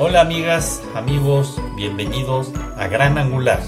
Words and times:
Hola 0.00 0.20
amigas, 0.20 0.80
amigos, 0.94 1.60
bienvenidos 1.74 2.52
a 2.76 2.86
Gran 2.86 3.18
Angular. 3.18 3.60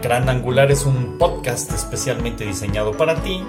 Gran 0.00 0.28
Angular 0.28 0.70
es 0.70 0.86
un 0.86 1.18
podcast 1.18 1.72
especialmente 1.72 2.46
diseñado 2.46 2.92
para 2.92 3.20
ti. 3.20 3.42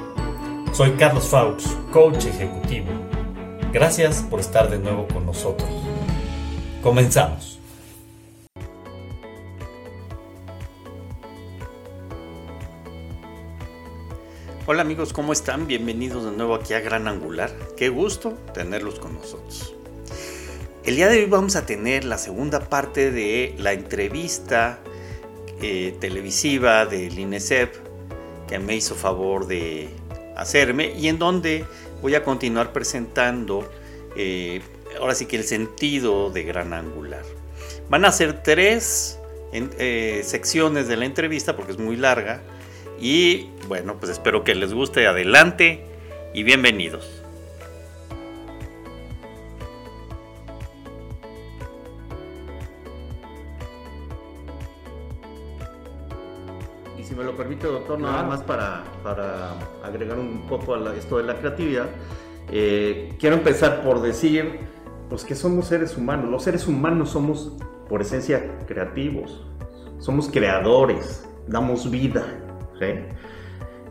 Soy 0.74 0.94
Carlos 0.94 1.28
Faux, 1.28 1.78
coach 1.94 2.26
ejecutivo. 2.26 2.88
Gracias 3.72 4.24
por 4.24 4.40
estar 4.40 4.68
de 4.72 4.80
nuevo 4.80 5.08
con 5.10 5.28
nosotros. 5.28 5.70
Comenzamos. 6.82 7.60
Hola 14.66 14.82
amigos, 14.82 15.14
¿cómo 15.14 15.34
están? 15.34 15.68
Bienvenidos 15.68 16.26
de 16.26 16.32
nuevo 16.32 16.56
aquí 16.56 16.74
a 16.74 16.80
Gran 16.80 17.08
Angular. 17.08 17.52
Qué 17.78 17.90
gusto 17.90 18.34
tenerlos 18.56 19.00
con 19.00 19.14
nosotros. 19.14 19.76
El 20.84 20.96
día 20.96 21.10
de 21.10 21.20
hoy 21.20 21.26
vamos 21.26 21.56
a 21.56 21.68
tener 21.68 22.06
la 22.06 22.18
segunda 22.18 22.60
parte 22.60 23.12
de 23.12 23.54
la 23.60 23.72
entrevista 23.72 24.80
eh, 25.62 25.96
televisiva 26.00 26.88
del 26.88 27.20
INESEP 27.20 27.76
que 28.48 28.58
me 28.58 28.76
hizo 28.76 28.96
favor 28.96 29.46
de 29.46 29.90
hacerme 30.36 30.92
y 30.98 31.08
en 31.08 31.20
donde 31.20 31.66
voy 32.02 32.16
a 32.16 32.24
continuar 32.24 32.74
presentando 32.74 33.72
eh, 34.16 34.62
ahora 35.00 35.14
sí 35.14 35.28
que 35.28 35.36
el 35.36 35.44
sentido 35.44 36.32
de 36.32 36.42
gran 36.42 36.74
angular. 36.74 37.26
Van 37.88 38.04
a 38.04 38.12
ser 38.12 38.42
tres 38.42 39.20
eh, 39.54 40.22
secciones 40.26 40.88
de 40.88 40.98
la 40.98 41.06
entrevista 41.06 41.56
porque 41.56 41.74
es 41.74 41.78
muy 41.78 41.96
larga 41.96 42.42
y 43.00 43.52
bueno 43.68 43.98
pues 44.00 44.12
espero 44.12 44.44
que 44.44 44.56
les 44.56 44.74
guste 44.74 45.06
adelante 45.06 45.86
y 46.34 46.42
bienvenidos. 46.42 47.21
Lo 57.32 57.38
permite, 57.38 57.68
doctor, 57.68 58.00
nada 58.00 58.24
más 58.24 58.42
para, 58.42 58.84
agregar 59.84 60.18
un 60.20 60.46
poco 60.48 60.76
a 60.76 60.96
esto 60.96 61.18
de 61.18 61.24
la 61.24 61.36
creatividad, 61.36 61.88
eh, 62.52 63.16
quiero 63.20 63.38
empezar 63.38 63.82
por 63.84 64.02
decir 64.02 64.60
pues, 65.10 65.24
que 65.24 65.36
somos 65.36 65.68
seres 65.68 65.98
humanos. 65.98 66.30
Los 66.30 66.44
seres 66.44 66.68
humanos 66.68 67.12
somos, 67.12 67.54
por 67.88 68.02
esencia, 68.02 68.58
creativos. 68.68 69.46
Somos 70.00 70.30
creadores, 70.30 71.28
damos 71.48 71.90
vida. 71.90 72.26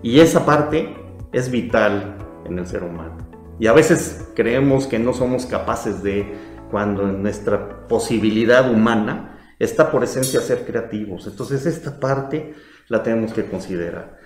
Y 0.03 0.21
esa 0.21 0.45
parte 0.45 0.97
es 1.33 1.51
vital 1.51 2.17
en 2.45 2.59
el 2.59 2.67
ser 2.67 2.83
humano. 2.83 3.17
Y 3.61 3.69
a 3.69 3.73
veces 3.73 4.29
creemos 4.35 4.87
que 4.87 4.99
no 4.99 5.13
somos 5.13 5.47
capaces 5.47 6.03
de, 6.03 6.35
cuando 6.71 7.09
en 7.09 7.23
nuestra 7.23 7.87
posibilidad 7.87 8.69
humana 8.71 9.39
está 9.61 9.91
por 9.93 10.03
esencia 10.03 10.41
ser 10.41 10.65
creativos. 10.65 11.27
Entonces 11.27 11.67
esta 11.67 12.01
parte 12.01 12.55
la 12.91 13.03
tenemos 13.03 13.33
que 13.33 13.47
considerar. 13.47 14.19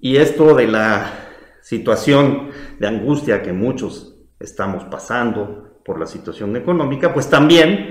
Y 0.00 0.16
esto 0.16 0.54
de 0.54 0.66
la 0.66 1.12
situación 1.62 2.50
de 2.78 2.88
angustia 2.88 3.42
que 3.42 3.52
muchos 3.52 4.16
estamos 4.40 4.84
pasando 4.84 5.80
por 5.84 6.00
la 6.00 6.06
situación 6.06 6.56
económica, 6.56 7.12
pues 7.12 7.28
también 7.28 7.90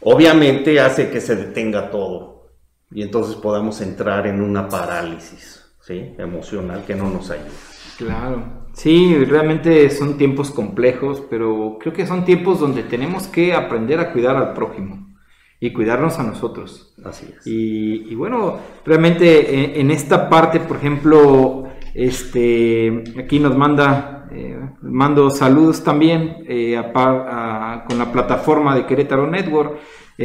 obviamente 0.00 0.80
hace 0.80 1.10
que 1.10 1.20
se 1.20 1.36
detenga 1.36 1.90
todo 1.90 2.48
y 2.90 3.02
entonces 3.02 3.36
podamos 3.36 3.80
entrar 3.80 4.26
en 4.26 4.42
una 4.42 4.68
parálisis 4.68 5.64
¿sí? 5.80 6.14
emocional 6.18 6.84
que 6.84 6.96
no 6.96 7.08
nos 7.08 7.30
ayuda. 7.30 7.50
Claro, 7.98 8.66
sí, 8.74 9.24
realmente 9.24 9.88
son 9.90 10.18
tiempos 10.18 10.50
complejos, 10.50 11.22
pero 11.30 11.78
creo 11.80 11.92
que 11.92 12.06
son 12.06 12.24
tiempos 12.24 12.58
donde 12.58 12.82
tenemos 12.82 13.28
que 13.28 13.54
aprender 13.54 14.00
a 14.00 14.12
cuidar 14.12 14.36
al 14.36 14.54
prójimo 14.54 15.16
y 15.60 15.72
cuidarnos 15.72 16.18
a 16.18 16.24
nosotros. 16.24 16.94
Así 17.08 17.26
es. 17.36 17.46
Y, 17.46 18.14
bueno, 18.14 18.58
realmente 18.84 19.38
eh, 19.38 19.80
en, 19.80 19.90
esta 19.90 20.28
parte, 20.28 20.60
por 20.60 20.76
ejemplo, 20.76 21.68
este, 21.94 23.04
aquí 23.18 23.38
nos 23.38 23.56
manda, 23.56 24.28
eh, 24.32 24.58
mando 24.82 25.30
saludos 25.30 25.82
también 25.82 26.44
eh, 26.48 26.80
con 26.92 27.98
la 27.98 28.12
plataforma 28.12 28.74
de 28.74 28.86
Querétaro 28.86 29.26
Network, 29.26 29.78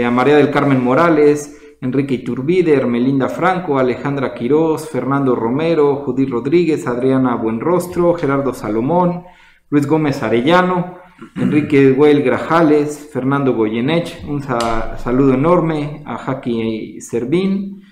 a 0.06 0.10
María 0.10 0.38
del 0.38 0.52
Carmen 0.52 0.82
Morales, 0.84 1.58
Enrique 1.82 2.14
Iturbide, 2.14 2.86
Melinda 2.86 3.28
Franco, 3.28 3.80
Alejandra 3.80 4.34
Quirós, 4.34 4.88
Fernando 4.88 5.36
Romero, 5.36 5.98
Judith 6.06 6.30
Rodríguez, 6.30 6.86
Adriana 6.86 7.36
Buenrostro, 7.36 8.14
Gerardo 8.14 8.54
Salomón, 8.54 9.24
Luis 9.70 9.88
Gómez 9.88 10.22
Arellano, 10.22 11.01
Enrique 11.36 11.92
Güell 11.92 12.24
Grajales, 12.24 13.10
Fernando 13.12 13.54
Goyenech, 13.54 14.24
un 14.28 14.42
saludo 14.42 15.34
enorme 15.34 16.02
a 16.06 16.18
Jackie 16.26 17.00
Servín, 17.00 17.84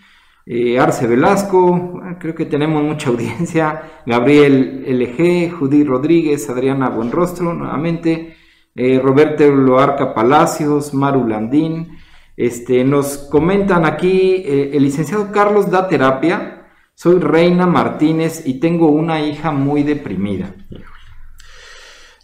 eh, 0.46 0.80
Arce 0.80 1.06
Velasco, 1.06 2.02
creo 2.20 2.34
que 2.34 2.46
tenemos 2.46 2.84
mucha 2.84 3.10
audiencia, 3.10 3.84
Gabriel 4.06 4.84
LG, 4.88 5.52
Judy 5.52 5.84
Rodríguez, 5.84 6.50
Adriana 6.50 6.90
Buenrostro, 6.90 7.54
nuevamente, 7.54 8.36
eh, 8.76 9.00
Roberto 9.00 9.48
Loarca 9.48 10.14
Palacios, 10.14 10.94
Maru 10.94 11.28
Landín, 11.28 11.98
este, 12.36 12.84
nos 12.84 13.18
comentan 13.30 13.86
aquí, 13.86 14.44
eh, 14.46 14.72
el 14.74 14.84
licenciado 14.84 15.32
Carlos 15.32 15.70
da 15.70 15.88
terapia, 15.88 16.66
soy 16.96 17.20
Reina 17.20 17.66
Martínez 17.66 18.44
y 18.46 18.60
tengo 18.60 18.88
una 18.90 19.22
hija 19.22 19.52
muy 19.52 19.84
deprimida. 19.84 20.56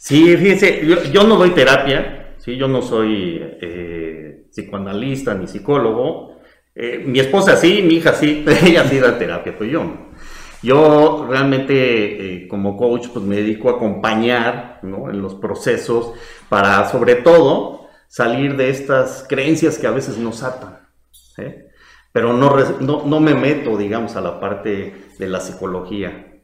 Sí, 0.06 0.38
fíjense, 0.38 0.86
yo, 1.12 1.24
no 1.24 1.36
doy 1.36 1.50
terapia, 1.50 2.36
¿sí? 2.38 2.56
yo 2.58 2.68
no 2.68 2.84
soy 2.84 3.42
eh, 3.60 4.46
psicoanalista 4.52 5.34
ni 5.34 5.48
psicólogo. 5.48 6.42
Eh, 6.76 7.04
mi 7.04 7.20
esposa 7.20 7.56
sí, 7.56 7.82
mi 7.82 7.96
hija 7.96 8.14
sí, 8.14 8.46
ella 8.64 8.88
sí 8.88 9.00
da 9.00 9.18
terapia, 9.18 9.58
pues 9.58 9.72
yo 9.72 9.84
no. 9.84 10.12
Yo 10.62 11.26
realmente 11.28 12.36
eh, 12.36 12.48
como 12.48 12.78
coach 12.78 13.08
pues 13.12 13.26
me 13.26 13.38
dedico 13.38 13.68
a 13.70 13.78
acompañar 13.78 14.80
en 14.84 15.24
los 15.24 15.34
procesos 15.34 16.14
para 16.50 16.88
sobre 16.88 17.16
todo 17.16 17.88
salir 18.08 18.58
de 18.58 18.70
estas 18.70 19.26
creencias 19.28 19.80
que 19.80 19.88
a 19.88 19.92
veces 19.92 20.20
nos 20.20 20.44
atan. 20.44 20.88
Pero 22.12 22.32
no, 22.32 22.56
no, 22.80 23.06
no 23.08 23.20
me 23.20 23.34
meto, 23.34 23.76
digamos, 23.76 24.16
a 24.16 24.22
la 24.22 24.40
parte 24.40 24.94
de 25.18 25.28
la 25.28 25.40
psicología. 25.40 26.35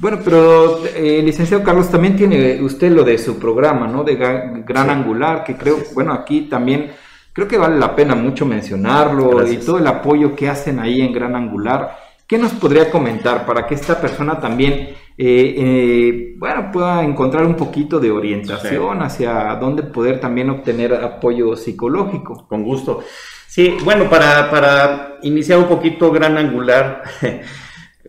Bueno, 0.00 0.20
pero 0.24 0.84
eh, 0.86 1.20
licenciado 1.24 1.64
Carlos, 1.64 1.90
también 1.90 2.14
tiene 2.14 2.62
usted 2.62 2.92
lo 2.92 3.02
de 3.02 3.18
su 3.18 3.36
programa, 3.36 3.88
¿no? 3.88 4.04
De 4.04 4.14
Gran 4.14 4.90
Angular, 4.90 5.42
que 5.42 5.56
creo, 5.56 5.78
bueno, 5.92 6.12
aquí 6.12 6.42
también 6.42 6.92
creo 7.32 7.48
que 7.48 7.58
vale 7.58 7.76
la 7.78 7.96
pena 7.96 8.14
mucho 8.14 8.46
mencionarlo 8.46 9.46
y 9.46 9.56
todo 9.56 9.78
el 9.78 9.86
apoyo 9.88 10.36
que 10.36 10.48
hacen 10.48 10.78
ahí 10.78 11.00
en 11.00 11.12
Gran 11.12 11.34
Angular. 11.34 11.98
¿Qué 12.28 12.38
nos 12.38 12.52
podría 12.52 12.90
comentar 12.90 13.44
para 13.44 13.66
que 13.66 13.74
esta 13.74 14.00
persona 14.00 14.38
también, 14.38 14.74
eh, 14.74 14.94
eh, 15.16 16.34
bueno, 16.36 16.70
pueda 16.70 17.02
encontrar 17.02 17.44
un 17.44 17.54
poquito 17.56 17.98
de 17.98 18.10
orientación 18.12 19.02
hacia 19.02 19.56
dónde 19.56 19.82
poder 19.82 20.20
también 20.20 20.50
obtener 20.50 20.94
apoyo 20.94 21.56
psicológico? 21.56 22.46
Con 22.46 22.62
gusto. 22.62 23.02
Sí, 23.48 23.76
bueno, 23.82 24.08
para, 24.08 24.48
para 24.48 25.16
iniciar 25.22 25.58
un 25.58 25.66
poquito 25.66 26.12
Gran 26.12 26.36
Angular. 26.38 27.02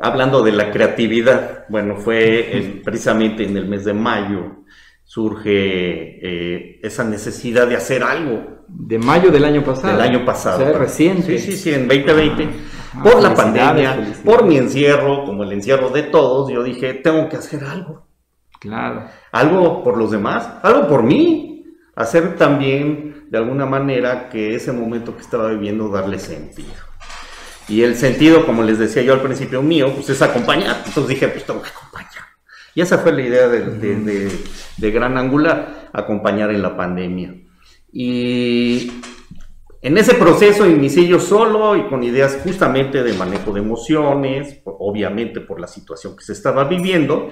Hablando 0.01 0.41
de 0.43 0.51
la 0.51 0.71
creatividad, 0.71 1.65
bueno, 1.69 1.97
fue 1.97 2.81
precisamente 2.83 3.43
en 3.43 3.57
el 3.57 3.67
mes 3.67 3.85
de 3.85 3.93
mayo 3.93 4.59
surge 5.09 5.49
eh, 6.21 6.79
esa 6.83 7.03
necesidad 7.03 7.67
de 7.67 7.75
hacer 7.75 8.03
algo. 8.03 8.59
De 8.67 8.99
mayo 8.99 9.31
del 9.31 9.43
año 9.43 9.63
pasado. 9.63 9.97
Del 9.97 10.01
año 10.01 10.23
pasado. 10.23 10.63
O 10.63 10.69
sea, 10.69 10.77
reciente. 10.77 11.39
Sí, 11.39 11.51
sí, 11.51 11.57
sí, 11.57 11.73
en 11.73 11.87
2020. 11.87 12.47
Ah, 12.93 13.03
por 13.03 13.19
la 13.19 13.33
pandemia, 13.33 14.13
por 14.23 14.45
mi 14.45 14.57
encierro, 14.57 15.25
como 15.25 15.43
el 15.43 15.51
encierro 15.51 15.89
de 15.89 16.03
todos, 16.03 16.51
yo 16.51 16.61
dije, 16.61 16.93
tengo 16.93 17.27
que 17.27 17.37
hacer 17.37 17.63
algo. 17.63 18.05
Claro. 18.59 19.05
Algo 19.31 19.83
por 19.83 19.97
los 19.97 20.11
demás, 20.11 20.47
algo 20.61 20.87
por 20.87 21.01
mí. 21.01 21.65
Hacer 21.95 22.35
también, 22.35 23.25
de 23.31 23.37
alguna 23.39 23.65
manera, 23.65 24.29
que 24.29 24.53
ese 24.53 24.71
momento 24.71 25.15
que 25.15 25.21
estaba 25.21 25.49
viviendo, 25.49 25.89
darle 25.89 26.19
sentido. 26.19 26.69
Y 27.69 27.83
el 27.83 27.95
sentido, 27.95 28.45
como 28.45 28.63
les 28.63 28.79
decía 28.79 29.03
yo 29.03 29.13
al 29.13 29.21
principio 29.21 29.61
mío, 29.61 29.93
pues 29.93 30.09
es 30.09 30.21
acompañar. 30.23 30.83
Entonces 30.85 31.07
dije, 31.07 31.27
pues 31.27 31.45
tengo 31.45 31.61
que 31.61 31.69
acompañar. 31.69 32.23
Y 32.73 32.81
esa 32.81 32.97
fue 32.97 33.11
la 33.11 33.21
idea 33.21 33.47
de, 33.47 34.91
Gran 34.91 35.17
Angular, 35.17 35.89
acompañar 35.93 36.49
en 36.49 36.63
la 36.63 36.75
pandemia. 36.75 37.35
Y 37.91 38.91
en 39.81 39.97
ese 39.97 40.15
proceso 40.15 40.65
inicié 40.67 41.07
yo 41.07 41.19
solo 41.19 41.75
y 41.75 41.87
con 41.87 42.03
ideas 42.03 42.39
justamente 42.43 43.03
de 43.03 43.13
manejo 43.13 43.53
de 43.53 43.59
emociones, 43.59 44.61
obviamente 44.65 45.39
por 45.39 45.59
la 45.59 45.67
situación 45.67 46.15
que 46.15 46.23
se 46.23 46.33
estaba 46.33 46.63
viviendo. 46.63 47.31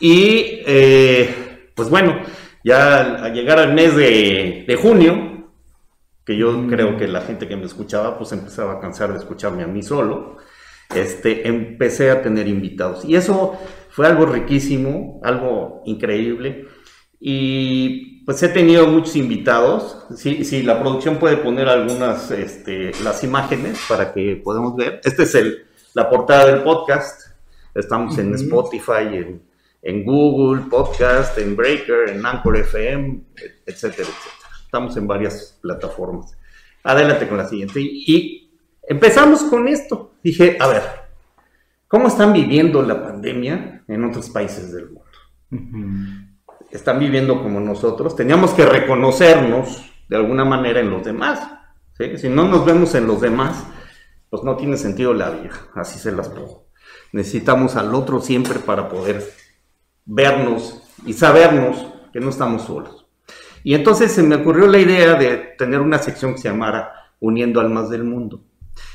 Y 0.00 0.62
eh, 0.66 1.70
pues 1.74 1.88
bueno, 1.88 2.20
ya 2.64 3.24
al 3.24 3.32
llegar 3.32 3.60
al 3.60 3.74
mes 3.74 3.94
de, 3.94 4.64
de 4.66 4.76
junio, 4.76 5.31
que 6.32 6.38
yo 6.38 6.52
mm. 6.52 6.68
creo 6.68 6.96
que 6.96 7.06
la 7.06 7.20
gente 7.20 7.46
que 7.46 7.56
me 7.56 7.66
escuchaba 7.66 8.16
pues 8.16 8.32
empezaba 8.32 8.74
a 8.74 8.80
cansar 8.80 9.12
de 9.12 9.18
escucharme 9.18 9.62
a 9.62 9.66
mí 9.66 9.82
solo, 9.82 10.38
este, 10.94 11.46
empecé 11.46 12.10
a 12.10 12.22
tener 12.22 12.48
invitados. 12.48 13.04
Y 13.04 13.16
eso 13.16 13.58
fue 13.90 14.06
algo 14.06 14.26
riquísimo, 14.26 15.20
algo 15.22 15.82
increíble. 15.84 16.68
y 17.20 18.24
pues 18.24 18.40
he 18.42 18.48
tenido 18.48 18.86
muchos 18.86 19.16
invitados. 19.16 20.06
Sí, 20.16 20.44
sí, 20.44 20.62
la 20.62 20.80
producción 20.80 21.16
puede 21.18 21.36
poner 21.38 21.68
algunas, 21.68 22.30
este, 22.30 22.92
las 23.02 23.24
imágenes 23.24 23.80
para 23.88 24.12
que 24.12 24.40
podamos 24.42 24.76
ver. 24.76 25.00
Esta 25.02 25.24
es 25.24 25.34
el, 25.34 25.66
la 25.94 26.08
portada 26.08 26.46
del 26.46 26.62
podcast. 26.62 27.32
Estamos 27.74 28.16
en 28.18 28.34
Spotify, 28.34 29.08
en, 29.10 29.42
en, 29.82 30.04
Google 30.04 30.62
Podcast, 30.70 31.36
en 31.38 31.56
Breaker, 31.56 32.10
en 32.10 32.24
Anchor 32.24 32.58
FM, 32.58 33.22
etcétera, 33.66 34.08
etcétera. 34.08 34.41
Estamos 34.72 34.96
en 34.96 35.06
varias 35.06 35.58
plataformas. 35.60 36.34
Adelante 36.82 37.28
con 37.28 37.36
la 37.36 37.46
siguiente. 37.46 37.78
Y, 37.78 38.50
empezamos 38.84 39.42
con 39.42 39.68
esto. 39.68 40.14
Dije, 40.24 40.56
a 40.58 40.66
ver, 40.66 40.82
¿cómo 41.86 42.08
están 42.08 42.32
viviendo 42.32 42.80
la 42.80 43.02
pandemia 43.02 43.84
en 43.86 44.04
otros 44.06 44.30
países 44.30 44.72
del 44.72 44.86
mundo? 44.86 46.08
Están 46.70 46.98
viviendo 47.00 47.42
como 47.42 47.60
nosotros. 47.60 48.16
Teníamos 48.16 48.52
que 48.52 48.64
reconocernos 48.64 49.92
de 50.08 50.16
alguna 50.16 50.46
manera 50.46 50.80
en 50.80 50.88
los 50.88 51.04
demás. 51.04 51.46
Si 52.16 52.30
no 52.30 52.48
nos 52.48 52.64
vemos 52.64 52.94
en 52.94 53.06
los 53.06 53.20
demás, 53.20 53.66
pues 54.30 54.42
no 54.42 54.56
tiene 54.56 54.78
sentido 54.78 55.12
la 55.12 55.28
vida. 55.28 55.52
Así 55.74 55.98
se 55.98 56.12
las 56.12 56.30
pongo. 56.30 56.68
Necesitamos 57.12 57.76
al 57.76 57.94
otro 57.94 58.22
siempre 58.22 58.58
para 58.58 58.88
poder 58.88 59.22
vernos 60.06 60.82
y 61.04 61.12
sabernos 61.12 61.88
que 62.10 62.20
no 62.20 62.30
estamos 62.30 62.62
solos. 62.62 63.01
Y 63.64 63.74
entonces 63.74 64.12
se 64.12 64.22
me 64.22 64.36
ocurrió 64.36 64.66
la 64.66 64.78
idea 64.78 65.14
de 65.14 65.36
tener 65.58 65.80
una 65.80 65.98
sección 65.98 66.32
que 66.32 66.40
se 66.40 66.48
llamara 66.48 66.92
Uniendo 67.20 67.60
Almas 67.60 67.90
del 67.90 68.04
Mundo. 68.04 68.42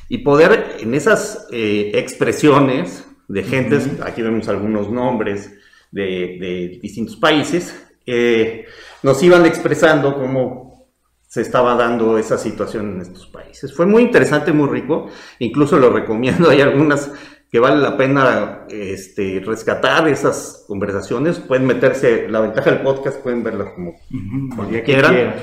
Y 0.09 0.19
poder 0.19 0.77
en 0.79 0.93
esas 0.93 1.47
eh, 1.51 1.91
expresiones 1.95 3.05
de 3.27 3.43
gentes, 3.43 3.89
aquí 4.03 4.21
vemos 4.21 4.47
algunos 4.47 4.89
nombres 4.89 5.53
de, 5.91 6.79
distintos 6.81 7.15
países, 7.17 7.87
eh, 8.05 8.65
nos 9.03 9.21
iban 9.23 9.45
expresando 9.45 10.15
cómo 10.15 10.67
se 11.27 11.41
estaba 11.41 11.75
dando 11.75 12.17
esa 12.17 12.37
situación 12.37 12.95
en 12.95 13.01
estos 13.01 13.27
países. 13.27 13.73
Fue 13.73 13.85
muy 13.85 14.01
interesante, 14.03 14.53
muy 14.53 14.69
rico, 14.69 15.09
incluso 15.39 15.77
lo 15.77 15.89
recomiendo, 15.89 16.49
hay 16.49 16.61
algunas 16.61 17.11
que 17.51 17.59
vale 17.59 17.81
la 17.81 17.95
pena 17.95 18.65
este, 18.69 19.41
rescatar 19.45 20.07
esas 20.07 20.65
conversaciones. 20.67 21.39
Pueden 21.39 21.65
meterse, 21.65 22.27
la 22.27 22.41
ventaja 22.41 22.71
del 22.71 22.81
podcast, 22.81 23.21
pueden 23.21 23.43
verlas 23.43 23.69
como, 23.73 23.95
quieran. 24.83 25.35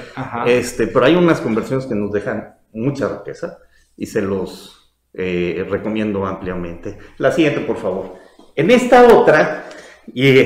Este, 0.47 0.87
pero 0.87 1.07
hay 1.07 1.17
unas 1.17 1.41
conversaciones 1.41 1.87
que 1.87 1.95
nos 1.95 2.13
dejan 2.13 2.57
mucha 2.73 3.09
riqueza 3.09 3.59
y 3.97 4.07
se 4.07 4.21
los 4.21 4.95
eh, 5.15 5.67
recomiendo 5.69 6.27
ampliamente. 6.27 6.99
La 7.19 7.33
siguiente, 7.33 7.61
por 7.61 7.79
favor. 7.79 8.17
En 8.55 8.71
esta 8.71 9.07
otra, 9.07 9.69
y 10.13 10.45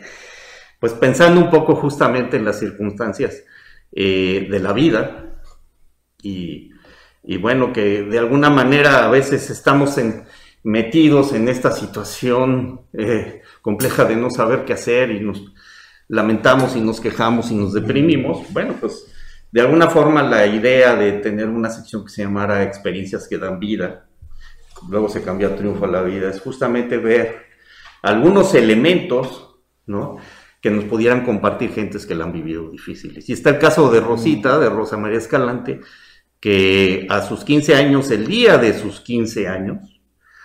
pues 0.80 0.92
pensando 0.94 1.40
un 1.40 1.50
poco 1.50 1.76
justamente 1.76 2.36
en 2.36 2.44
las 2.44 2.58
circunstancias 2.58 3.44
eh, 3.92 4.48
de 4.50 4.58
la 4.58 4.72
vida, 4.72 5.40
y, 6.22 6.72
y 7.22 7.36
bueno, 7.36 7.72
que 7.72 8.02
de 8.02 8.18
alguna 8.18 8.50
manera 8.50 9.06
a 9.06 9.10
veces 9.10 9.50
estamos 9.50 9.96
en 9.98 10.24
metidos 10.62 11.32
en 11.32 11.48
esta 11.48 11.72
situación 11.72 12.82
eh, 12.92 13.42
compleja 13.62 14.04
de 14.04 14.16
no 14.16 14.30
saber 14.30 14.64
qué 14.64 14.74
hacer 14.74 15.10
y 15.10 15.20
nos 15.20 15.52
lamentamos 16.08 16.76
y 16.76 16.80
nos 16.80 17.00
quejamos 17.00 17.50
y 17.50 17.54
nos 17.54 17.72
deprimimos, 17.72 18.52
bueno, 18.52 18.74
pues 18.80 19.06
de 19.52 19.60
alguna 19.60 19.88
forma 19.88 20.22
la 20.22 20.46
idea 20.46 20.94
de 20.94 21.12
tener 21.12 21.48
una 21.48 21.70
sección 21.70 22.04
que 22.04 22.10
se 22.10 22.22
llamara 22.22 22.62
Experiencias 22.62 23.26
que 23.28 23.38
dan 23.38 23.58
vida, 23.58 24.08
luego 24.88 25.08
se 25.08 25.22
cambió 25.22 25.48
a 25.48 25.56
Triunfo 25.56 25.84
a 25.84 25.88
la 25.88 26.02
vida, 26.02 26.30
es 26.30 26.40
justamente 26.40 26.98
ver 26.98 27.46
algunos 28.02 28.54
elementos, 28.54 29.56
¿no? 29.86 30.18
que 30.60 30.70
nos 30.70 30.84
pudieran 30.84 31.24
compartir 31.24 31.72
gentes 31.72 32.04
que 32.04 32.14
la 32.14 32.24
han 32.24 32.32
vivido 32.32 32.70
difíciles. 32.70 33.28
Y 33.28 33.32
está 33.32 33.50
el 33.50 33.58
caso 33.58 33.90
de 33.90 34.00
Rosita, 34.00 34.58
de 34.58 34.68
Rosa 34.68 34.96
María 34.96 35.18
Escalante, 35.18 35.80
que 36.38 37.06
a 37.08 37.22
sus 37.22 37.44
15 37.44 37.74
años, 37.74 38.10
el 38.10 38.26
día 38.26 38.58
de 38.58 38.78
sus 38.78 39.00
15 39.00 39.48
años, 39.48 39.78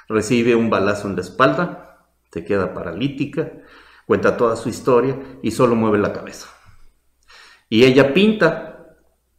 recibe 0.08 0.56
un 0.56 0.70
balazo 0.70 1.08
en 1.08 1.16
la 1.16 1.22
espalda, 1.22 2.08
se 2.32 2.44
queda 2.44 2.74
paralítica, 2.74 3.52
cuenta 4.06 4.38
toda 4.38 4.56
su 4.56 4.70
historia 4.70 5.18
y 5.42 5.52
solo 5.52 5.76
mueve 5.76 5.98
la 5.98 6.14
cabeza. 6.14 6.50
Y 7.70 7.86
ella 7.86 8.14
pinta, 8.14 8.96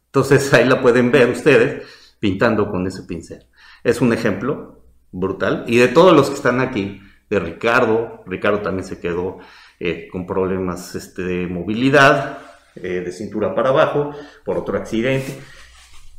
entonces 0.07 0.53
ahí 0.53 0.65
la 0.65 0.81
pueden 0.81 1.11
ver 1.11 1.29
ustedes 1.29 1.85
pintando 2.19 2.69
con 2.69 2.85
ese 2.87 3.03
pincel. 3.03 3.45
Es 3.83 4.01
un 4.01 4.13
ejemplo 4.13 4.83
brutal 5.11 5.63
y 5.67 5.77
de 5.77 5.87
todos 5.87 6.15
los 6.15 6.29
que 6.29 6.35
están 6.35 6.59
aquí, 6.59 7.01
de 7.29 7.39
Ricardo, 7.39 8.23
Ricardo 8.25 8.61
también 8.61 8.87
se 8.87 8.99
quedó 8.99 9.39
eh, 9.79 10.07
con 10.11 10.25
problemas 10.25 10.95
este, 10.95 11.21
de 11.23 11.47
movilidad, 11.47 12.39
eh, 12.75 13.01
de 13.03 13.11
cintura 13.11 13.53
para 13.53 13.69
abajo, 13.69 14.11
por 14.45 14.57
otro 14.57 14.77
accidente. 14.77 15.37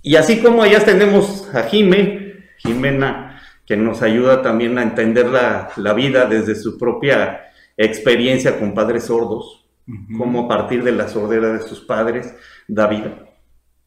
Y 0.02 0.16
así 0.16 0.40
como 0.42 0.62
allá 0.62 0.84
tenemos 0.84 1.48
a 1.54 1.62
Jime, 1.64 2.50
Jimena 2.58 3.27
que 3.68 3.76
nos 3.76 4.00
ayuda 4.00 4.40
también 4.40 4.78
a 4.78 4.82
entender 4.82 5.26
la, 5.26 5.92
vida 5.92 6.24
desde 6.24 6.54
su 6.54 6.78
propia 6.78 7.52
experiencia 7.76 8.58
con 8.58 8.72
padres 8.72 9.04
sordos, 9.04 9.66
cómo 10.16 10.46
a 10.46 10.48
partir 10.48 10.82
de 10.82 10.92
la 10.92 11.06
sordera 11.06 11.52
de 11.52 11.60
sus 11.60 11.80
padres 11.80 12.34
da 12.66 12.86
vida. 12.86 13.26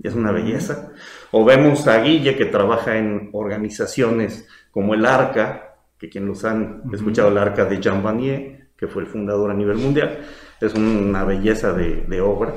Es 0.03 0.13
una 0.13 0.31
belleza. 0.31 0.91
O 1.31 1.43
vemos 1.43 1.87
a 1.87 1.99
Guille 1.99 2.37
que 2.37 2.45
trabaja 2.45 2.97
en 2.99 3.31
organizaciones 3.33 4.47
como 4.69 4.93
el 4.93 5.03
ARCA, 5.03 5.77
que 5.97 6.09
quien 6.09 6.27
los 6.27 6.45
han 6.45 6.83
escuchado, 6.93 7.29
el 7.29 7.39
ARCA 7.39 7.65
de 7.65 7.79
Jean 7.81 8.03
Vanier, 8.03 8.67
que 8.77 8.87
fue 8.87 9.01
el 9.01 9.07
fundador 9.07 9.49
a 9.49 9.55
nivel 9.55 9.77
mundial, 9.77 10.19
es 10.59 10.75
una 10.75 11.23
belleza 11.23 11.73
de, 11.73 12.05
de 12.07 12.21
obra. 12.21 12.53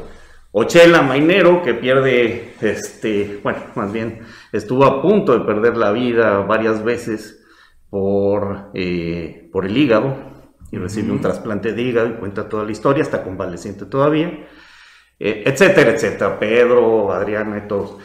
Ochela 0.57 1.03
Mainero, 1.03 1.63
que 1.65 1.75
pierde, 1.75 2.55
este, 2.61 3.41
bueno, 3.43 3.59
más 3.75 3.93
bien 3.93 4.21
estuvo 4.53 4.85
a 4.85 5.03
punto 5.03 5.37
de 5.37 5.45
perder 5.45 5.77
la 5.77 5.91
vida 5.91 6.39
varias 6.43 6.85
veces 6.85 7.45
por, 7.91 8.71
eh, 8.73 9.49
por 9.51 9.67
el 9.67 9.77
hígado 9.77 10.15
y 10.71 10.79
recibe 10.79 11.11
un 11.11 11.21
trasplante 11.21 11.73
de 11.73 11.83
hígado 11.83 12.09
y 12.09 12.13
cuenta 12.13 12.49
toda 12.49 12.63
la 12.63 12.71
historia, 12.71 13.03
está 13.03 13.25
convaleciente 13.25 13.85
todavía, 13.87 14.47
eh, 15.19 15.43
etcétera, 15.45 15.91
etcétera. 15.91 16.39
Pedro, 16.39 17.13
Adriana 17.13 17.59
y 17.59 17.67
todos, 17.67 17.97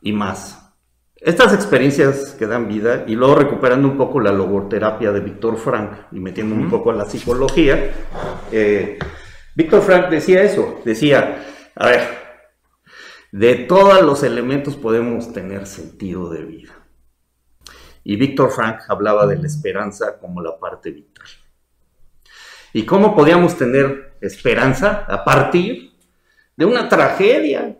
y 0.00 0.12
más. 0.12 0.74
Estas 1.14 1.54
experiencias 1.54 2.34
que 2.36 2.48
dan 2.48 2.66
vida 2.66 3.04
y 3.06 3.14
luego 3.14 3.36
recuperando 3.36 3.86
un 3.86 3.96
poco 3.96 4.18
la 4.18 4.32
logoterapia 4.32 5.12
de 5.12 5.20
Víctor 5.20 5.56
Frank 5.56 5.92
y 6.10 6.18
metiendo 6.18 6.56
un 6.56 6.68
poco 6.68 6.90
a 6.90 6.94
la 6.94 7.04
psicología, 7.04 7.92
eh, 8.50 8.98
Víctor 9.54 9.82
Frank 9.82 10.08
decía 10.08 10.42
eso, 10.42 10.80
decía, 10.84 11.46
a 11.74 11.86
ver, 11.86 12.00
de 13.32 13.54
todos 13.54 14.02
los 14.02 14.22
elementos 14.22 14.76
podemos 14.76 15.32
tener 15.32 15.66
sentido 15.66 16.30
de 16.30 16.44
vida. 16.44 16.72
Y 18.04 18.16
Víctor 18.16 18.50
Frank 18.50 18.80
hablaba 18.88 19.26
de 19.26 19.36
la 19.36 19.46
esperanza 19.46 20.18
como 20.18 20.42
la 20.42 20.58
parte 20.58 20.90
vital. 20.90 21.26
¿Y 22.72 22.84
cómo 22.84 23.14
podíamos 23.14 23.56
tener 23.56 24.14
esperanza 24.20 25.06
a 25.08 25.24
partir 25.24 25.92
de 26.56 26.64
una 26.64 26.88
tragedia? 26.88 27.76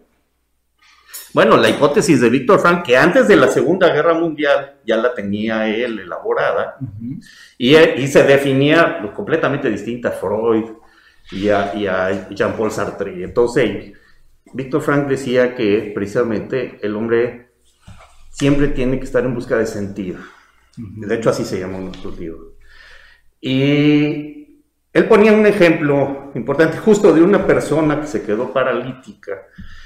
Bueno, 1.34 1.56
la 1.56 1.70
hipótesis 1.70 2.20
de 2.20 2.28
Víctor 2.28 2.60
Frank, 2.60 2.84
que 2.84 2.96
antes 2.96 3.26
de 3.26 3.36
la 3.36 3.48
Segunda 3.48 3.88
Guerra 3.90 4.12
Mundial 4.12 4.80
ya 4.84 4.98
la 4.98 5.14
tenía 5.14 5.66
él 5.66 5.98
elaborada, 5.98 6.76
y, 7.56 7.74
se 8.06 8.22
definía 8.24 9.00
completamente 9.14 9.70
distinta 9.70 10.10
a 10.10 10.12
Freud, 10.12 10.64
y 11.30 11.48
a, 11.48 12.28
Jean-Paul 12.30 12.70
Sartre. 12.70 13.22
Entonces, 13.22 13.92
Víctor 14.52 14.82
Frank 14.82 15.08
decía 15.08 15.54
que 15.54 15.92
precisamente 15.94 16.78
el 16.82 16.96
hombre 16.96 17.52
siempre 18.30 18.68
tiene 18.68 18.98
que 18.98 19.04
estar 19.04 19.24
en 19.24 19.34
busca 19.34 19.56
de 19.56 19.66
sentido. 19.66 20.18
De 20.76 21.14
hecho, 21.14 21.30
así 21.30 21.44
se 21.44 21.60
llama 21.60 21.78
nuestro 21.78 22.10
libro. 22.12 22.56
Y 23.40 24.42
él 24.92 25.08
ponía 25.08 25.32
un 25.32 25.46
ejemplo 25.46 26.30
importante 26.34 26.78
justo 26.78 27.14
de 27.14 27.22
una 27.22 27.46
persona 27.46 28.00
que 28.00 28.06
se 28.06 28.22
quedó 28.22 28.52
paralítica 28.52 29.32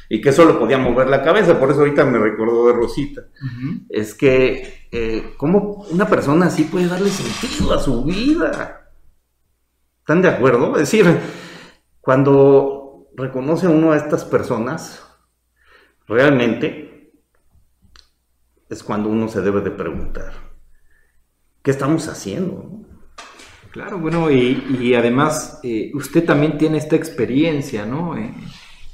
y 0.09 0.21
que 0.21 0.33
solo 0.33 0.59
podía 0.59 0.78
mover 0.78 1.09
la 1.09 1.23
cabeza, 1.23 1.59
por 1.59 1.71
eso 1.71 1.81
ahorita 1.81 2.05
me 2.05 2.19
recordó 2.19 2.66
de 2.69 2.73
Rosita. 2.75 3.23
Es 3.88 4.14
que, 4.14 4.87
eh, 4.90 5.35
¿cómo 5.37 5.87
una 5.90 6.09
persona 6.09 6.47
así 6.47 6.64
puede 6.64 6.87
darle 6.87 7.11
sentido 7.11 7.75
a 7.75 7.81
su 7.81 8.05
vida? 8.05 8.86
¿Están 10.06 10.22
de 10.22 10.28
acuerdo? 10.28 10.75
Es 10.75 10.82
decir, 10.82 11.04
cuando 12.00 13.08
reconoce 13.16 13.66
uno 13.66 13.90
a 13.90 13.96
estas 13.96 14.25
personas, 14.25 15.04
realmente 16.06 17.10
es 18.70 18.84
cuando 18.84 19.08
uno 19.08 19.26
se 19.26 19.42
debe 19.42 19.62
de 19.62 19.72
preguntar, 19.72 20.32
¿qué 21.60 21.72
estamos 21.72 22.06
haciendo? 22.06 22.86
Claro, 23.72 23.98
bueno, 23.98 24.30
y, 24.30 24.94
además 24.94 25.58
eh, 25.64 25.90
usted 25.92 26.25
también 26.25 26.56
tiene 26.56 26.78
esta 26.78 26.94
experiencia, 26.94 27.84
¿no? 27.84 28.16
Eh, 28.16 28.32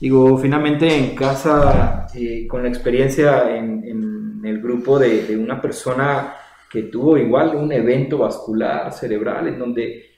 digo, 0.01 0.39
finalmente 0.39 0.97
en 0.97 1.15
casa, 1.15 2.07
eh, 2.15 2.47
con 2.47 2.63
la 2.63 2.71
experiencia 2.71 3.55
en, 3.55 4.41
el 4.47 4.63
grupo 4.63 4.99
de, 4.99 5.37
una 5.37 5.61
persona 5.61 6.37
que 6.71 6.85
tuvo 6.85 7.19
igual 7.19 7.55
un 7.55 7.71
evento 7.71 8.17
vascular 8.17 8.91
cerebral 8.95 9.49
en 9.49 9.59
donde 9.59 10.12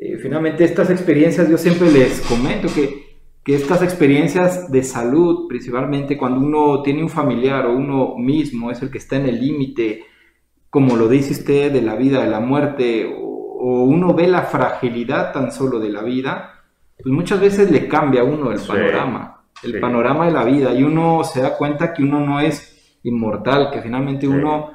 eh, 0.00 0.18
finalmente 0.18 0.64
estas 0.64 0.90
experiencias 0.90 1.48
yo 1.48 1.58
siempre 1.58 1.90
les 1.90 2.20
comento 2.22 2.68
que 2.74 3.10
que 3.44 3.54
estas 3.54 3.82
experiencias 3.82 4.70
de 4.70 4.82
salud, 4.82 5.48
principalmente 5.48 6.18
cuando 6.18 6.40
uno 6.40 6.82
tiene 6.82 7.02
un 7.02 7.08
familiar 7.08 7.66
o 7.66 7.72
uno 7.72 8.16
mismo 8.16 8.70
es 8.70 8.82
el 8.82 8.90
que 8.90 8.98
está 8.98 9.16
en 9.16 9.26
el 9.26 9.40
límite, 9.40 10.04
como 10.68 10.96
lo 10.96 11.08
dice 11.08 11.32
usted, 11.32 11.72
de 11.72 11.82
la 11.82 11.96
vida, 11.96 12.22
de 12.22 12.30
la 12.30 12.40
muerte, 12.40 13.06
o, 13.06 13.84
uno 13.84 14.14
ve 14.14 14.26
la 14.26 14.42
fragilidad 14.42 15.32
tan 15.32 15.52
solo 15.52 15.78
de 15.80 15.90
la 15.90 16.02
vida, 16.02 16.64
pues 17.02 17.14
muchas 17.14 17.40
veces 17.40 17.70
le 17.70 17.88
cambia 17.88 18.22
a 18.22 18.24
uno 18.24 18.52
el 18.52 18.60
panorama, 18.60 19.42
el 19.62 19.80
panorama 19.80 20.26
de 20.26 20.32
la 20.32 20.44
vida, 20.44 20.74
y 20.74 20.82
uno 20.82 21.24
se 21.24 21.42
da 21.42 21.56
cuenta 21.56 21.92
que 21.92 22.02
uno 22.02 22.20
no 22.20 22.40
es 22.40 22.98
inmortal, 23.02 23.70
que 23.70 23.82
finalmente 23.82 24.26
uno 24.26 24.70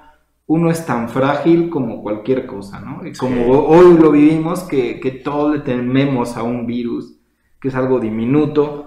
uno 0.47 0.69
es 0.69 0.85
tan 0.85 1.09
frágil 1.09 1.69
como 1.69 2.03
cualquier 2.03 2.45
cosa, 2.45 2.79
¿no? 2.79 3.05
Y 3.05 3.13
como 3.13 3.49
hoy 3.67 3.97
lo 3.97 4.11
vivimos, 4.11 4.63
que, 4.63 4.99
que 4.99 5.11
todos 5.11 5.55
le 5.55 5.61
tememos 5.61 6.37
a 6.37 6.43
un 6.43 6.67
virus, 6.67 7.17
que 7.59 7.69
es 7.69 7.75
algo 7.75 7.99
diminuto, 7.99 8.85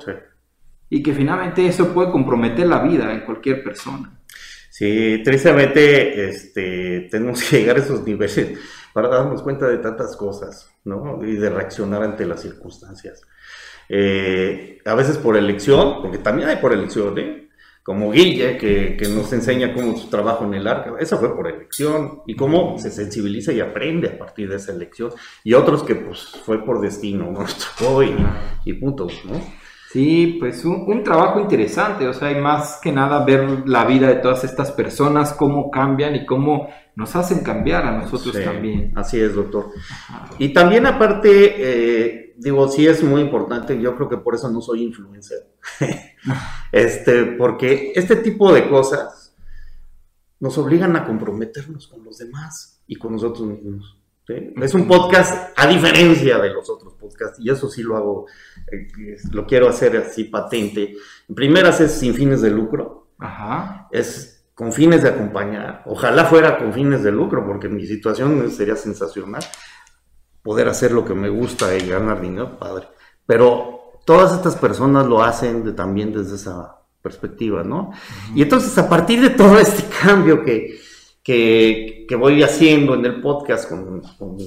y 0.89 1.03
que 1.03 1.13
finalmente 1.13 1.67
eso 1.67 1.93
puede 1.93 2.11
comprometer 2.11 2.67
la 2.67 2.81
vida 2.81 3.13
en 3.13 3.21
cualquier 3.21 3.65
persona. 3.65 4.21
Sí, 4.71 5.21
tristemente 5.25 6.29
este, 6.29 7.09
tenemos 7.11 7.43
que 7.43 7.59
llegar 7.59 7.77
a 7.77 7.81
esos 7.81 8.05
niveles 8.05 8.57
para 8.93 9.09
darnos 9.09 9.43
cuenta 9.43 9.67
de 9.67 9.79
tantas 9.79 10.17
cosas, 10.17 10.71
¿no? 10.85 11.25
Y 11.25 11.35
de 11.35 11.51
reaccionar 11.51 12.03
ante 12.03 12.25
las 12.25 12.43
circunstancias. 12.43 13.23
Eh, 13.89 14.79
a 14.85 14.95
veces 14.95 15.19
por 15.19 15.37
elección, 15.37 16.03
porque 16.03 16.19
también 16.19 16.49
hay 16.49 16.57
por 16.57 16.73
elección, 16.73 17.19
¿eh? 17.19 17.48
Como 17.89 18.11
Guille, 18.11 18.59
que, 18.59 19.09
nos 19.09 19.33
enseña 19.33 19.73
cómo 19.73 19.97
su 19.97 20.11
trabajo 20.11 20.45
en 20.45 20.53
el 20.53 20.69
arca, 20.69 20.93
eso 21.01 21.17
fue 21.17 21.35
por 21.35 21.49
elección, 21.49 22.21
y 22.27 22.37
cómo 22.37 22.79
se 22.79 22.91
sensibiliza 22.91 23.51
y 23.51 23.61
aprende 23.61 24.09
a 24.09 24.19
partir 24.19 24.51
de 24.51 24.57
esa 24.57 24.73
elección, 24.73 25.11
y 25.43 25.55
otros 25.55 25.85
que 25.85 25.95
pues 25.95 26.21
fue 26.45 26.63
por 26.67 26.83
destino, 26.83 27.33
¿no? 27.33 27.47
y, 28.03 28.15
y 28.67 28.75
punto, 28.75 29.07
¿no? 29.25 29.41
Sí, 29.91 30.37
pues 30.39 30.67
un, 30.67 31.03
trabajo 31.03 31.41
interesante, 31.41 32.07
o 32.07 32.13
sea, 32.13 32.29
hay 32.29 32.39
más 32.39 32.79
que 32.83 32.93
nada 32.93 33.25
ver 33.25 33.67
la 33.67 33.87
vida 33.87 34.09
de 34.09 34.17
todas 34.17 34.45
estas 34.45 34.71
personas, 34.71 35.33
cómo 35.33 35.71
cambian 35.71 36.15
y 36.15 36.27
cómo 36.27 36.69
nos 36.99 37.15
hacen 37.15 37.45
cambiar 37.45 37.87
a 37.87 37.97
nosotros 37.97 38.35
también. 38.43 38.93
Así 38.97 39.21
es, 39.21 39.33
doctor. 39.33 39.71
Y 40.37 40.53
también 40.53 40.85
aparte, 40.85 41.31
eh, 41.31 42.35
digo, 42.37 42.69
sí 42.69 42.89
es 42.89 43.05
muy 43.05 43.21
importante, 43.21 43.81
yo 43.81 43.95
creo 43.95 44.09
que 44.09 44.17
por 44.17 44.35
eso 44.35 44.51
no 44.51 44.61
soy 44.61 44.83
influencer, 44.83 45.47
este, 46.73 47.25
porque 47.39 47.93
este 47.95 48.17
tipo 48.17 48.53
de 48.53 48.69
cosas 48.69 49.33
nos 50.41 50.59
obligan 50.59 50.97
a 50.97 51.07
comprometernos 51.07 51.87
con 51.87 52.05
los 52.05 52.19
demás 52.19 52.83
y 52.89 52.97
con 52.97 53.13
nosotros 53.13 53.47
mismos. 53.47 53.97
Es 54.61 54.75
un 54.75 54.89
podcast 54.89 55.57
a 55.57 55.69
diferencia 55.69 56.39
de 56.39 56.51
los 56.51 56.69
otros 56.69 56.95
podcasts, 56.95 57.39
y 57.39 57.49
eso 57.49 57.71
sí 57.71 57.85
lo 57.85 57.97
hago, 57.97 58.27
eh, 58.73 59.17
lo 59.31 59.47
quiero 59.47 59.69
hacer 59.69 59.97
así 59.99 60.25
patente. 60.25 60.97
En 61.29 61.35
primeras 61.37 61.81
es 61.81 61.93
sin 61.93 62.13
fines 62.13 62.43
de 62.43 62.51
lucro, 62.51 63.13
Ajá. 63.19 63.89
es 63.93 64.38
con 64.59 64.73
fines 64.73 65.05
de 65.05 65.11
acompañar. 65.11 65.85
Ojalá 65.87 66.25
fuera 66.25 66.59
con 66.59 66.73
fines 66.73 67.05
de 67.05 67.13
lucro, 67.13 67.47
porque 67.47 67.69
mi 67.69 67.87
situación 67.87 68.51
sería 68.51 68.75
sensacional. 68.75 69.41
Poder 70.43 70.67
hacer 70.67 70.91
lo 70.91 71.05
que 71.05 71.15
me 71.15 71.29
gusta 71.29 71.77
y 71.77 71.87
ganar 71.89 72.21
dinero, 72.21 72.59
padre. 72.59 72.89
Pero 73.25 74.01
todas 74.05 74.33
estas 74.33 74.57
personas 74.57 75.07
lo 75.07 75.23
hacen 75.23 75.77
también 75.77 76.13
desde 76.13 76.35
esa 76.35 76.77
perspectiva, 77.01 77.63
¿no? 77.63 77.93
Y 78.35 78.43
entonces 78.43 78.77
a 78.79 78.89
partir 78.89 79.21
de 79.21 79.31
todo 79.31 79.61
este 79.61 79.85
cambio 80.03 80.43
que, 80.43 80.81
que, 81.23 82.17
voy 82.19 82.43
haciendo 82.43 82.95
en 82.95 83.05
el 83.05 83.21
podcast 83.21 83.69
con, 83.69 84.03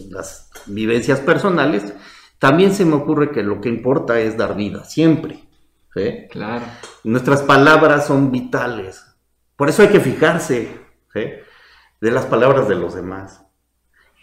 las 0.09 0.51
vivencias 0.65 1.21
personales, 1.21 1.93
también 2.37 2.73
se 2.73 2.83
me 2.83 2.95
ocurre 2.95 3.31
que 3.31 3.43
lo 3.43 3.61
que 3.61 3.69
importa 3.69 4.19
es 4.19 4.35
dar 4.35 4.57
vida, 4.57 4.83
siempre. 4.83 5.39
Claro. 6.29 6.65
Nuestras 7.05 7.43
palabras 7.43 8.07
son 8.07 8.29
vitales. 8.29 9.05
Por 9.61 9.69
eso 9.69 9.83
hay 9.83 9.89
que 9.89 9.99
fijarse 9.99 10.71
de 11.13 12.09
las 12.09 12.25
palabras 12.25 12.67
de 12.67 12.73
los 12.73 12.95
demás 12.95 13.45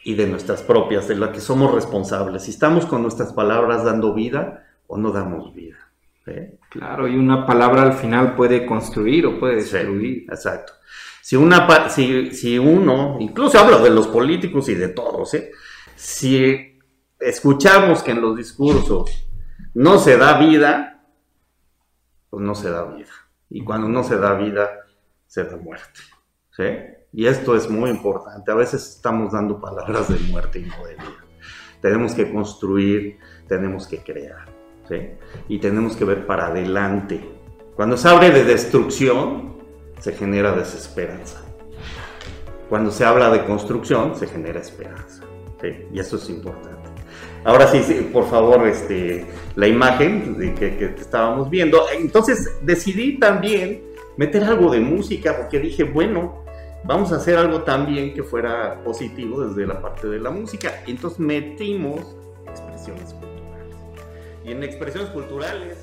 y 0.03 0.17
de 0.17 0.27
nuestras 0.27 0.63
propias, 0.63 1.07
de 1.07 1.15
las 1.15 1.31
que 1.31 1.41
somos 1.41 1.73
responsables. 1.73 2.43
Si 2.43 2.51
estamos 2.51 2.87
con 2.87 3.03
nuestras 3.03 3.33
palabras 3.33 3.85
dando 3.85 4.15
vida 4.15 4.67
o 4.89 4.99
no 4.99 5.13
damos 5.13 5.55
vida. 5.55 5.77
Claro, 6.71 7.07
y 7.07 7.15
una 7.15 7.47
palabra 7.47 7.83
al 7.83 7.93
final 7.93 8.35
puede 8.35 8.67
construir 8.67 9.27
o 9.27 9.39
puede 9.39 9.55
destruir. 9.55 10.25
exacto. 10.29 10.73
Si, 11.23 11.37
una, 11.37 11.89
si, 11.89 12.33
si 12.33 12.59
uno, 12.59 13.19
incluso 13.21 13.61
hablo 13.61 13.79
de 13.79 13.91
los 13.91 14.09
políticos 14.09 14.69
y 14.69 14.75
de 14.75 14.89
todos, 14.89 15.35
¿eh? 15.35 15.53
si 15.95 16.81
escuchamos 17.21 18.03
que 18.03 18.11
en 18.11 18.23
los 18.23 18.37
discursos 18.37 19.25
no 19.73 20.01
se 20.01 20.17
da 20.17 20.37
vida, 20.37 21.05
pues 22.29 22.43
no 22.43 22.57
se 22.57 22.71
da 22.71 22.87
vida. 22.87 23.13
Y 23.49 23.63
cuando 23.63 23.89
no 23.89 24.03
se 24.03 24.19
da 24.19 24.35
vida, 24.35 24.69
se 25.29 25.45
da 25.45 25.57
muerte. 25.57 26.01
¿sí? 26.57 26.65
Y 27.13 27.27
esto 27.27 27.55
es 27.55 27.71
muy 27.71 27.91
importante. 27.91 28.51
A 28.51 28.55
veces 28.57 28.97
estamos 28.97 29.33
dando 29.33 29.61
palabras 29.61 30.09
de 30.09 30.19
muerte 30.31 30.59
y 30.59 30.63
no 30.63 30.85
de 30.85 30.95
vida. 30.95 31.25
Tenemos 31.81 32.15
que 32.15 32.33
construir, 32.33 33.19
tenemos 33.47 33.87
que 33.87 34.03
crear. 34.03 34.47
¿sí? 34.89 34.97
Y 35.49 35.61
tenemos 35.61 35.95
que 35.95 36.05
ver 36.05 36.27
para 36.27 36.49
adelante. 36.49 37.21
Cuando 37.77 37.97
se 37.97 38.09
abre 38.09 38.31
de 38.31 38.43
destrucción, 38.43 39.59
se 40.01 40.13
genera 40.13 40.53
desesperanza. 40.53 41.45
Cuando 42.69 42.91
se 42.91 43.05
habla 43.05 43.31
de 43.31 43.45
construcción, 43.45 44.17
se 44.17 44.27
genera 44.27 44.61
esperanza. 44.61 45.23
Y 45.93 45.99
eso 45.99 46.17
es 46.17 46.29
importante. 46.31 46.79
Ahora 47.45 47.67
sí, 47.69 48.11
por 48.13 48.29
favor, 48.29 48.67
este, 48.67 49.27
la 49.57 49.67
imagen 49.67 50.37
que, 50.57 50.77
que, 50.77 50.95
estábamos 50.99 51.49
viendo. 51.49 51.87
Entonces 51.93 52.51
decidí 52.63 53.19
también 53.19 53.88
meter 54.19 54.45
algo 54.45 54.71
de 54.71 54.81
música 54.81 55.35
porque 55.37 55.61
dije, 55.61 55.85
bueno, 55.85 56.45
vamos 56.85 57.13
a 57.13 57.17
hacer 57.17 57.39
algo 57.39 57.63
también 57.63 58.13
que 58.13 58.23
fuera 58.23 58.83
positivo 58.85 59.47
desde 59.47 59.67
la 59.67 59.81
parte 59.81 60.09
de 60.09 60.19
la 60.19 60.31
música. 60.31 60.83
Entonces 60.87 61.21
metimos 61.21 62.17
expresiones 62.47 63.15
culturales. 63.15 63.77
Y 64.45 64.51
en 64.51 64.63
expresiones 64.63 65.09
culturales 65.11 65.79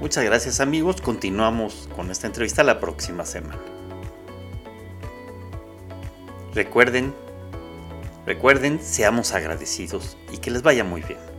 Muchas 0.00 0.24
gracias 0.24 0.60
amigos, 0.60 1.00
continuamos 1.00 1.88
con 1.96 2.10
esta 2.10 2.26
entrevista 2.26 2.62
la 2.62 2.78
próxima 2.78 3.24
semana. 3.24 3.58
Recuerden, 6.52 7.14
recuerden, 8.26 8.80
seamos 8.82 9.32
agradecidos 9.32 10.18
y 10.30 10.38
que 10.38 10.50
les 10.50 10.62
vaya 10.62 10.84
muy 10.84 11.00
bien. 11.00 11.33